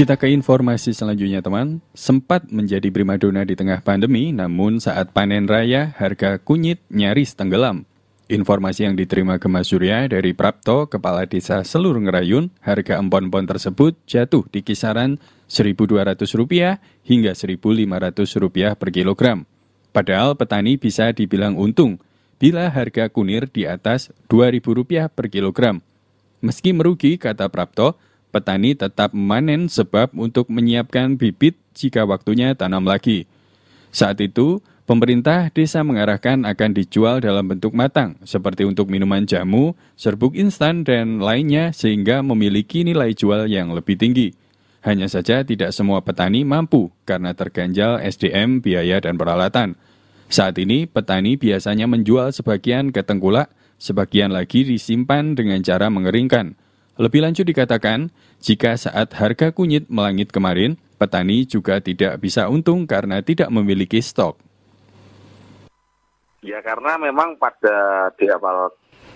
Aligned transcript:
Kita 0.00 0.16
ke 0.16 0.32
informasi 0.32 0.96
selanjutnya 0.96 1.44
teman. 1.44 1.84
Sempat 1.92 2.48
menjadi 2.48 2.88
primadona 2.88 3.44
di 3.44 3.52
tengah 3.52 3.84
pandemi, 3.84 4.32
namun 4.32 4.80
saat 4.80 5.12
panen 5.12 5.44
raya 5.44 5.92
harga 5.92 6.40
kunyit 6.40 6.80
nyaris 6.88 7.36
tenggelam. 7.36 7.84
Informasi 8.32 8.88
yang 8.88 8.96
diterima 8.96 9.36
Gemma 9.36 9.60
Surya 9.60 10.08
dari 10.08 10.32
Prapto, 10.32 10.88
Kepala 10.88 11.28
Desa 11.28 11.60
Seluruh 11.60 12.00
Ngerayun, 12.00 12.48
harga 12.64 12.96
empon-empon 12.96 13.44
tersebut 13.44 13.92
jatuh 14.08 14.48
di 14.48 14.64
kisaran 14.64 15.20
Rp1.200 15.52 16.80
hingga 17.04 17.36
Rp1.500 17.36 18.80
per 18.80 18.88
kilogram. 18.96 19.44
Padahal 19.92 20.32
petani 20.32 20.80
bisa 20.80 21.12
dibilang 21.12 21.60
untung 21.60 22.00
bila 22.40 22.72
harga 22.72 23.12
kunir 23.12 23.52
di 23.52 23.68
atas 23.68 24.08
Rp2.000 24.32 25.12
per 25.12 25.28
kilogram. 25.28 25.84
Meski 26.40 26.72
merugi, 26.72 27.20
kata 27.20 27.52
Prapto, 27.52 28.00
petani 28.30 28.78
tetap 28.78 29.10
memanen 29.12 29.66
sebab 29.66 30.14
untuk 30.14 30.48
menyiapkan 30.48 31.18
bibit 31.18 31.58
jika 31.74 32.06
waktunya 32.06 32.54
tanam 32.54 32.86
lagi. 32.86 33.26
Saat 33.90 34.22
itu, 34.22 34.62
pemerintah 34.86 35.50
desa 35.50 35.82
mengarahkan 35.82 36.46
akan 36.46 36.70
dijual 36.74 37.18
dalam 37.18 37.50
bentuk 37.50 37.74
matang, 37.74 38.14
seperti 38.22 38.62
untuk 38.62 38.86
minuman 38.86 39.26
jamu, 39.26 39.74
serbuk 39.98 40.38
instan, 40.38 40.86
dan 40.86 41.18
lainnya 41.18 41.74
sehingga 41.74 42.22
memiliki 42.22 42.86
nilai 42.86 43.10
jual 43.12 43.50
yang 43.50 43.74
lebih 43.74 43.98
tinggi. 43.98 44.30
Hanya 44.80 45.12
saja 45.12 45.44
tidak 45.44 45.76
semua 45.76 46.00
petani 46.00 46.40
mampu 46.40 46.88
karena 47.04 47.36
terganjal 47.36 48.00
SDM, 48.00 48.64
biaya, 48.64 48.96
dan 49.02 49.20
peralatan. 49.20 49.76
Saat 50.30 50.56
ini, 50.56 50.88
petani 50.88 51.36
biasanya 51.36 51.84
menjual 51.84 52.32
sebagian 52.32 52.94
ke 52.94 53.04
tengkulak, 53.04 53.52
sebagian 53.76 54.32
lagi 54.32 54.64
disimpan 54.64 55.36
dengan 55.36 55.60
cara 55.60 55.92
mengeringkan. 55.92 56.54
Lebih 57.00 57.24
lanjut 57.24 57.48
dikatakan, 57.48 58.12
jika 58.44 58.76
saat 58.76 59.16
harga 59.16 59.56
kunyit 59.56 59.88
melangit 59.88 60.28
kemarin, 60.28 60.76
petani 61.00 61.48
juga 61.48 61.80
tidak 61.80 62.20
bisa 62.20 62.44
untung 62.52 62.84
karena 62.84 63.24
tidak 63.24 63.48
memiliki 63.48 64.04
stok. 64.04 64.36
Ya 66.44 66.60
karena 66.60 67.00
memang 67.00 67.40
pada 67.40 68.08
di 68.20 68.28
awal 68.28 68.68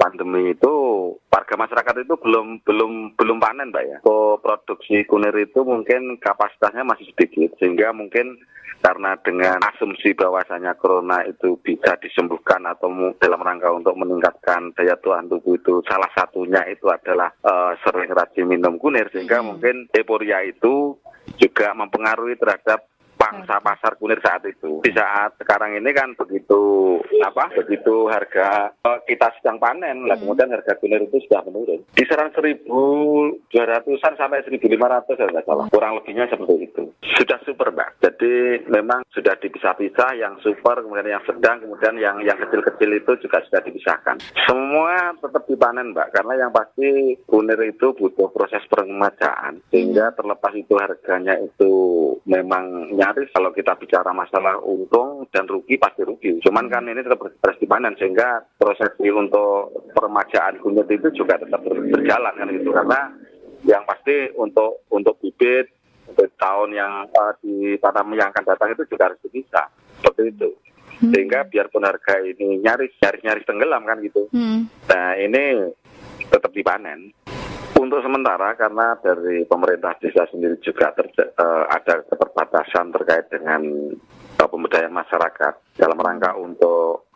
pandemi 0.00 0.56
itu 0.56 0.72
warga 1.28 1.54
masyarakat 1.60 2.08
itu 2.08 2.16
belum 2.16 2.64
belum 2.64 2.92
belum 3.20 3.36
panen, 3.36 3.68
Mbak 3.68 3.84
ya. 3.84 3.98
Produksi 4.40 5.04
kunir 5.04 5.36
itu 5.36 5.60
mungkin 5.60 6.16
kapasitasnya 6.16 6.88
masih 6.88 7.12
sedikit 7.12 7.52
sehingga 7.60 7.92
mungkin 7.92 8.40
karena 8.80 9.12
dengan 9.20 9.60
asumsi 9.60 10.16
bahwasanya 10.16 10.72
corona 10.80 11.20
itu 11.28 11.60
bisa 11.60 12.00
disembuhkan 12.00 12.64
atau 12.64 12.88
dalam 13.20 13.44
rangka 13.44 13.68
untuk 13.76 13.92
meningkatkan 13.92 14.72
daya 14.72 14.96
tahan 14.96 15.28
tubuh 15.28 15.60
itu 15.60 15.84
salah 15.84 16.08
satunya 16.16 16.64
itu 16.64 16.88
adalah 16.88 17.28
uh, 17.44 17.76
sering 17.84 18.08
rajin 18.08 18.48
minum 18.48 18.80
kunir 18.80 19.12
sehingga 19.12 19.44
hmm. 19.44 19.46
mungkin 19.52 19.76
euforia 19.92 20.40
itu 20.48 20.96
juga 21.36 21.76
mempengaruhi 21.76 22.40
terhadap 22.40 22.88
pangsa 23.20 23.60
pasar 23.60 24.00
kunir 24.00 24.16
saat 24.24 24.40
itu. 24.48 24.80
Di 24.80 24.96
saat 24.96 25.36
sekarang 25.36 25.76
ini 25.76 25.92
kan 25.92 26.16
begitu 26.16 26.96
apa? 27.20 27.52
Begitu 27.52 28.08
harga 28.08 28.72
kita 29.06 29.28
sedang 29.40 29.58
panen, 29.62 30.06
lah 30.08 30.16
hmm. 30.16 30.24
kemudian 30.26 30.52
harga 30.52 30.74
kunir 30.78 31.00
itu 31.04 31.18
sudah 31.28 31.44
menurun. 31.46 31.80
Kisaran 31.94 32.32
1.200-an 32.34 34.14
sampai 34.16 34.42
1.500 34.46 34.60
ya 35.20 35.26
nggak 35.30 35.46
salah. 35.46 35.66
Kurang 35.70 35.98
lebihnya 36.00 36.26
seperti 36.30 36.66
itu. 36.66 36.82
Sudah 37.20 37.38
super, 37.44 37.68
Mbak. 37.74 38.00
Jadi 38.00 38.64
memang 38.70 39.04
sudah 39.12 39.36
dipisah-pisah 39.36 40.16
yang 40.16 40.34
super, 40.40 40.80
kemudian 40.80 41.20
yang 41.20 41.24
sedang, 41.28 41.60
kemudian 41.60 41.94
yang 42.00 42.16
yang 42.24 42.38
kecil-kecil 42.40 42.90
itu 42.96 43.12
juga 43.22 43.38
sudah 43.46 43.60
dipisahkan. 43.62 44.16
Semua 44.48 45.14
tetap 45.20 45.44
dipanen, 45.44 45.92
Mbak, 45.92 46.08
karena 46.16 46.46
yang 46.46 46.50
pasti 46.54 47.16
kunir 47.28 47.60
itu 47.66 47.92
butuh 47.92 48.32
proses 48.32 48.64
peremajaan 48.70 49.60
sehingga 49.68 50.10
hmm. 50.10 50.16
terlepas 50.16 50.52
itu 50.56 50.74
harganya 50.80 51.34
itu 51.36 51.72
memang 52.24 52.94
nyaris 52.94 53.28
kalau 53.34 53.52
kita 53.52 53.76
bicara 53.76 54.14
masalah 54.16 54.56
untung 54.62 55.19
dan 55.30 55.46
rugi 55.46 55.78
pasti 55.78 56.02
rugi. 56.02 56.42
Cuman 56.42 56.66
kan 56.66 56.86
ini 56.86 57.00
tetap 57.00 57.22
harus 57.22 57.58
dipanen 57.62 57.94
sehingga 57.96 58.42
proses 58.58 58.90
untuk 58.98 59.72
peremajaan 59.94 60.58
kunyit 60.58 60.90
itu 60.90 61.22
juga 61.22 61.38
tetap 61.38 61.62
berjalan 61.66 62.34
kan 62.34 62.50
gitu 62.50 62.70
karena 62.74 63.00
yang 63.64 63.84
pasti 63.86 64.32
untuk 64.36 64.84
untuk 64.90 65.20
bibit 65.22 65.70
tahun 66.40 66.74
yang 66.74 67.06
uh, 67.12 67.32
di 67.38 67.76
tanam 67.78 68.10
yang 68.16 68.32
akan 68.34 68.44
datang 68.44 68.72
itu 68.74 68.82
juga 68.90 69.12
harus 69.12 69.20
bisa 69.30 69.68
seperti 70.00 70.32
itu 70.32 70.48
hmm. 71.04 71.12
sehingga 71.12 71.46
biarpun 71.46 71.86
harga 71.86 72.18
ini 72.24 72.64
nyaris 72.64 72.96
nyaris 72.98 73.22
nyaris 73.22 73.46
tenggelam 73.46 73.82
kan 73.86 74.00
gitu 74.02 74.26
hmm. 74.32 74.66
nah 74.88 75.14
ini 75.20 75.70
tetap 76.32 76.50
dipanen 76.50 77.12
untuk 77.78 78.04
sementara 78.04 78.52
karena 78.58 78.96
dari 79.00 79.46
pemerintah 79.48 79.96
desa 80.02 80.28
sendiri 80.28 80.60
juga 80.60 80.92
ter, 80.92 81.08
uh, 81.16 81.64
ada 81.70 82.04
keterbatasan 82.04 82.92
terkait 82.92 83.26
dengan 83.32 83.60
pemberdayaan 84.48 84.94
masyarakat 84.94 85.54
dalam 85.76 85.98
rangka 86.00 86.32
untuk 86.38 87.10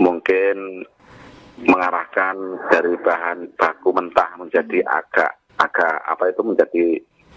mungkin 0.00 0.82
mengarahkan 1.62 2.36
dari 2.68 2.94
bahan 3.00 3.48
baku 3.56 3.92
mentah 3.92 4.28
menjadi 4.36 4.84
agak 4.84 5.40
agak 5.56 5.96
apa 6.04 6.28
itu 6.28 6.42
menjadi 6.44 6.84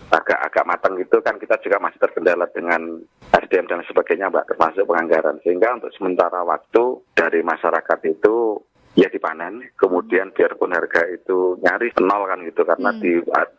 agak 0.10 0.40
agak 0.42 0.68
matang 0.68 0.98
gitu 1.00 1.22
kan 1.22 1.38
kita 1.40 1.56
juga 1.64 1.78
masih 1.80 2.02
terkendala 2.02 2.50
dengan 2.52 3.00
SDM 3.32 3.70
dan 3.70 3.86
sebagainya 3.86 4.28
mbak 4.28 4.50
termasuk 4.50 4.90
penganggaran 4.90 5.38
sehingga 5.46 5.78
untuk 5.78 5.94
sementara 5.96 6.42
waktu 6.44 7.00
dari 7.14 7.46
masyarakat 7.46 8.00
itu 8.10 8.60
ya 8.98 9.08
dipanen 9.08 9.70
kemudian 9.78 10.34
biarpun 10.34 10.74
harga 10.74 11.06
itu 11.14 11.62
nyaris 11.62 11.94
nol 12.02 12.26
kan 12.26 12.42
gitu 12.42 12.62
karena 12.66 12.90
hmm. 12.92 13.00
di 13.00 13.12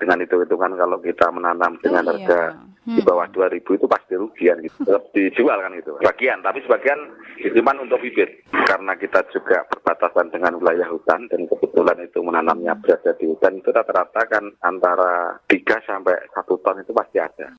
dengan 0.02 0.18
itu 0.20 0.34
hitungan 0.42 0.74
kalau 0.74 0.98
kita 0.98 1.26
menanam 1.30 1.78
dengan 1.80 2.04
oh, 2.04 2.06
iya. 2.10 2.12
harga 2.18 2.40
hmm. 2.52 2.69
Di 2.98 3.02
bawah 3.06 3.26
2000 3.30 3.62
itu 3.62 3.86
pasti 3.86 4.12
rugian 4.18 4.60
gitu. 4.60 4.76
Tetap 4.86 5.04
dijual 5.14 5.58
kan 5.62 5.72
gitu. 5.78 5.96
Sebagian 6.02 6.38
tapi 6.44 6.58
sebagian 6.66 7.00
disimpan 7.40 7.78
untuk 7.80 8.02
bibit. 8.02 8.44
Karena 8.50 8.92
kita 8.98 9.24
juga 9.32 9.64
berbatasan 9.70 10.34
dengan 10.34 10.58
wilayah 10.60 10.88
hutan 10.90 11.30
dan 11.30 11.46
kebetulan 11.48 11.98
itu 12.04 12.18
menanamnya 12.20 12.76
berada 12.78 13.16
di 13.16 13.24
hutan 13.30 13.58
itu 13.58 13.70
rata-rata 13.72 14.22
kan 14.28 14.44
antara 14.66 15.38
3 15.46 15.88
sampai 15.88 16.16
satu 16.36 16.60
ton 16.60 16.78
itu 16.82 16.92
pasti 16.92 17.18
ada 17.22 17.48